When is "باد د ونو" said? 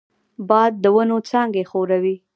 0.49-1.17